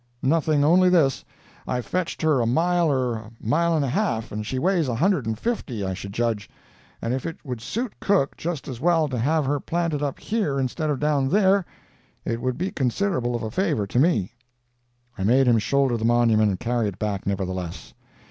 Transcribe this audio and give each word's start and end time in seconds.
Nothing 0.23 0.63
only 0.65 0.89
this—I've 0.89 1.85
fetched 1.85 2.23
her 2.23 2.41
a 2.41 2.47
mile 2.47 2.89
or 2.89 3.13
a 3.17 3.31
mile 3.39 3.75
and 3.75 3.85
a 3.85 3.89
half, 3.89 4.31
and 4.31 4.43
she 4.43 4.57
weighs 4.57 4.87
a 4.87 4.95
hundred 4.95 5.27
and 5.27 5.37
fifty 5.37 5.85
I 5.85 5.93
should 5.93 6.11
judge, 6.11 6.49
and 7.03 7.13
if 7.13 7.23
it 7.27 7.37
would 7.43 7.61
suit 7.61 7.93
Cook 7.99 8.35
just 8.35 8.67
as 8.67 8.81
well 8.81 9.07
to 9.09 9.19
have 9.19 9.45
her 9.45 9.59
planted 9.59 10.01
up 10.01 10.19
here 10.19 10.59
instead 10.59 10.89
of 10.89 10.99
down 10.99 11.29
there, 11.29 11.67
it 12.25 12.41
would 12.41 12.57
be 12.57 12.71
considerable 12.71 13.35
of 13.35 13.43
a 13.43 13.51
favor 13.51 13.85
to 13.85 13.99
me." 13.99 14.31
I 15.19 15.23
made 15.23 15.47
him 15.47 15.59
shoulder 15.59 15.97
the 15.97 16.05
monument 16.05 16.49
and 16.49 16.59
carry 16.59 16.87
it 16.87 16.97
back, 16.97 17.27
nevertheless. 17.27 17.93